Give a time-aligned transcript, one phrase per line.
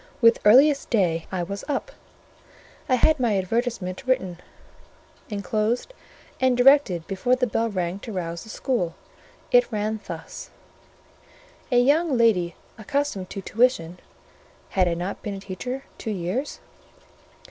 [0.19, 1.91] With earliest day, I was up:
[2.89, 4.39] I had my advertisement written,
[5.29, 5.93] enclosed,
[6.39, 8.95] and directed before the bell rang to rouse the school;
[9.51, 10.49] it ran thus:—
[11.71, 13.99] "A young lady accustomed to tuition"
[14.69, 16.61] (had I not been a teacher two years?)